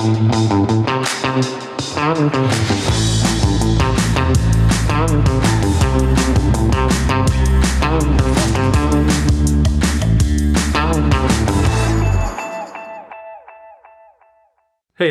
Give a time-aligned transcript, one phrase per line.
[0.00, 0.06] Hey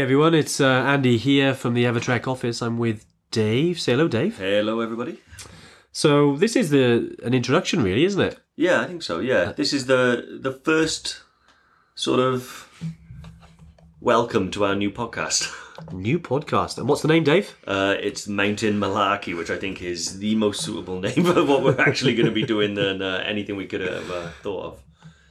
[0.02, 2.64] everyone, it's uh, Andy here from the Evertrek office.
[2.64, 3.80] I'm with Dave.
[3.80, 4.40] Say hello, Dave.
[4.40, 5.20] Hello, everybody.
[5.92, 8.40] So this is the an introduction, really, isn't it?
[8.56, 9.20] Yeah, I think so.
[9.20, 11.22] Yeah, this is the the first
[11.94, 12.66] sort of
[14.00, 15.54] welcome to our new podcast.
[15.94, 16.78] New podcast.
[16.78, 17.56] And what's the name, Dave?
[17.66, 21.80] Uh, it's Mountain Malarkey, which I think is the most suitable name for what we're
[21.80, 24.80] actually going to be doing than uh, anything we could have uh, thought of.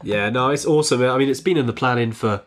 [0.03, 1.03] Yeah, no, it's awesome.
[1.03, 2.47] I mean, it's been in the planning for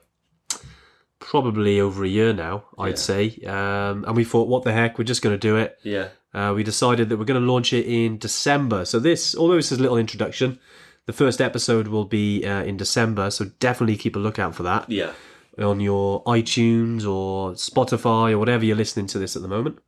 [1.20, 2.96] probably over a year now, I'd Yeah.
[2.96, 3.38] say.
[3.46, 5.78] Um, and we thought, what the heck, we're just going to do it.
[5.84, 8.86] Yeah, Uh, we decided that we're going to launch it in December.
[8.86, 10.60] So this, although this is a little introduction,
[11.06, 13.30] the first episode will be uh, in December.
[13.30, 14.90] So definitely keep a lookout for that.
[14.90, 15.12] yeah,
[15.60, 19.80] on your iTunes or Spotify or whatever you're listening to this at the moment.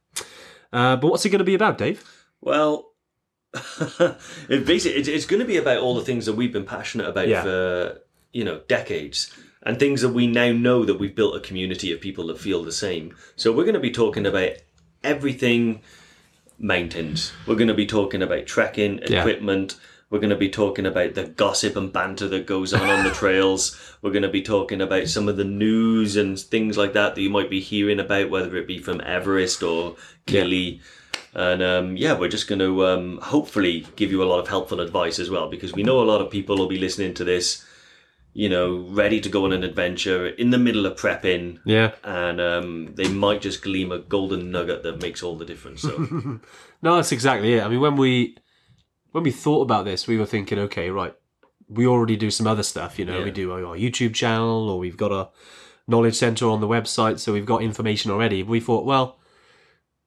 [0.72, 2.04] Uh, but what's it going to be about, Dave?
[2.42, 2.90] Well,
[4.50, 7.08] it basically it's, it's going to be about all the things that we've been passionate
[7.08, 7.44] about Yeah.
[7.44, 8.00] for
[8.32, 12.02] you know decades, and things that we now know that we've built a community of
[12.02, 13.16] people that feel the same.
[13.36, 14.54] So we're going to be talking about
[15.04, 15.82] everything
[16.60, 17.32] mountains.
[17.46, 19.24] We're going to be talking about trekking, Yeah.
[20.14, 23.10] We're going to be talking about the gossip and banter that goes on on the
[23.16, 23.76] trails.
[24.04, 27.22] We're going to be talking about some of the news and things like that that
[27.22, 29.96] you might be hearing about, whether it be from Everest or
[30.28, 30.82] Kili.
[31.34, 34.82] And um, yeah, we're just going to um, hopefully give you a lot of helpful
[34.82, 37.66] advice as well, because we know a lot of people will be listening to this,
[38.36, 41.94] you know, ready to go on an adventure in the middle of prepping, Yeah.
[42.04, 45.82] and um, they might just gleam a golden nugget that makes all the difference.
[45.82, 45.98] So
[46.84, 47.64] No, that's exactly it.
[47.64, 48.38] I mean, when we
[49.14, 51.14] when we thought about this, we were thinking, okay, right,
[51.70, 53.00] we already do some other stuff.
[53.00, 53.24] You know, Yeah.
[53.26, 55.30] we do our YouTube channel, or we've got a
[55.88, 58.44] knowledge center on the website, so we've got information already.
[58.44, 59.18] We thought, well,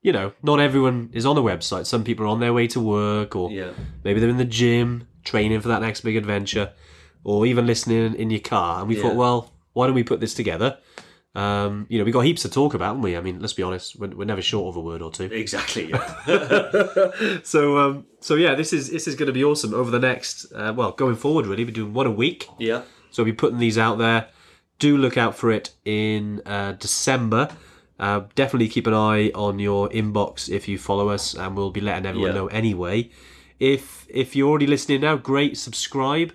[0.02, 1.86] you know, not everyone is on the website.
[1.86, 3.70] Some people are on their way to work, or yeah,
[4.04, 6.72] maybe they're in the gym training for that next big adventure
[7.24, 9.02] or even listening in your car and we Yeah.
[9.02, 10.78] thought well why don't we put this together
[11.36, 13.62] um, you know we got heaps to talk about haven't we i mean let's be
[13.62, 15.90] honest we're, we're never short of a word or two exactly.
[15.90, 17.40] Yeah.
[17.42, 20.46] so um, so yeah this is this is going to be awesome over the next
[20.54, 22.82] uh, well going forward really we're doing one a week yeah.
[23.10, 24.28] so we'll be putting these out there.
[24.78, 27.48] Do look out for it in uh, December.
[27.98, 31.80] Uh, definitely keep an eye on your inbox if you follow us, and we'll be
[31.80, 32.40] letting everyone Yeah.
[32.40, 33.08] know anyway.
[33.58, 35.56] If if you're already listening now, great.
[35.56, 36.34] Subscribe.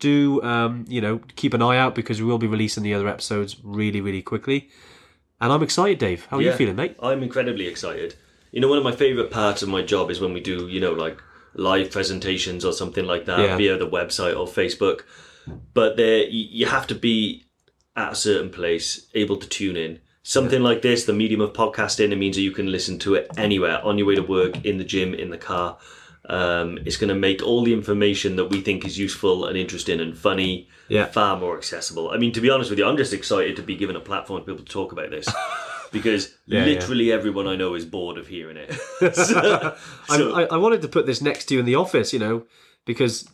[0.00, 3.08] Do um, you know keep an eye out because we will be releasing the other
[3.08, 4.68] episodes really really quickly.
[5.40, 6.26] And I'm excited, Dave.
[6.26, 6.96] How are you feeling, mate?
[7.02, 8.14] I'm incredibly excited.
[8.52, 10.80] You know, one of my favorite parts of my job is when we do, you
[10.80, 11.22] know, like
[11.54, 13.56] live presentations or something like that Yeah.
[13.56, 15.02] via the website or Facebook.
[15.72, 17.44] But there, you you have to be
[17.96, 20.00] at a certain place, able to tune in.
[20.22, 23.28] Something like this, the medium of podcasting, it means that you can listen to it
[23.36, 25.78] anywhere on your way to work, in the gym, in the car.
[26.30, 30.00] Um, it's going to make all the information that we think is useful and interesting
[30.00, 31.06] and funny Yeah.
[31.06, 32.10] far more accessible.
[32.10, 34.40] I mean, to be honest with you, I'm just excited to be given a platform
[34.40, 35.26] to be able to talk about this
[35.92, 38.72] because Yeah, literally everyone I know is bored of hearing it.
[39.14, 42.44] so, I, I wanted to put this next to you in the office, you know,
[42.86, 43.28] because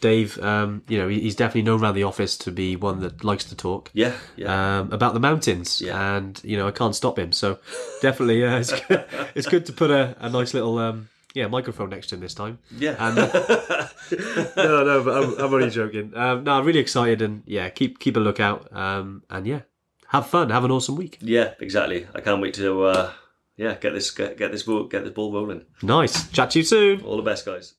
[0.00, 3.44] Dave, um, you know, he's definitely known around the office to be one that likes
[3.44, 3.90] to talk.
[3.94, 4.80] yeah, yeah.
[4.80, 6.16] um, about the mountains, Yeah.
[6.16, 7.32] and you know I can't stop him.
[7.32, 7.58] So
[8.02, 9.04] definitely, uh, it's good,
[9.34, 12.34] it's good to put a, a nice little um, yeah microphone next to him this
[12.34, 12.58] time.
[12.78, 12.96] yeah.
[12.98, 13.16] And
[14.56, 16.12] no, no, but I'm, I'm only joking.
[16.16, 18.74] Um, no, I'm really excited, and yeah, keep keep a lookout.
[18.74, 19.60] Um, and yeah,
[20.08, 21.18] have fun, have an awesome week.
[21.20, 22.06] yeah, exactly.
[22.14, 23.12] I can't wait to uh,
[23.56, 25.62] yeah get this get, get this ball get this ball rolling.
[25.82, 26.28] Nice.
[26.30, 27.00] Chat to you soon.
[27.02, 27.74] All the best, guys.